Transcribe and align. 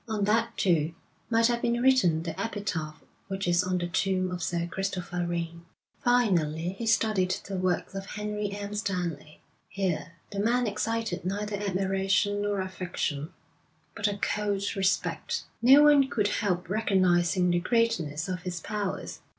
On 0.09 0.23
that, 0.23 0.57
too, 0.57 0.95
might 1.29 1.45
have 1.45 1.61
been 1.61 1.79
written 1.79 2.23
the 2.23 2.41
epitaph 2.41 3.03
which 3.27 3.47
is 3.47 3.63
on 3.63 3.77
the 3.77 3.85
tomb 3.85 4.31
of 4.31 4.41
Sir 4.41 4.65
Christopher 4.65 5.27
Wren. 5.27 5.63
Finally 6.03 6.69
he 6.79 6.87
studied 6.87 7.35
the 7.45 7.55
works 7.55 7.93
of 7.93 8.07
Henry 8.07 8.49
M. 8.49 8.73
Stanley. 8.73 9.41
Here 9.69 10.13
the 10.31 10.39
man 10.39 10.65
excited 10.65 11.23
neither 11.23 11.55
admiration 11.55 12.41
nor 12.41 12.61
affection, 12.61 13.31
but 13.95 14.07
a 14.07 14.17
cold 14.17 14.75
respect. 14.75 15.43
No 15.61 15.83
one 15.83 16.07
could 16.09 16.29
help 16.29 16.67
recognising 16.67 17.51
the 17.51 17.59
greatness 17.59 18.27
of 18.27 18.41
his 18.41 18.59
powers. 18.59 19.19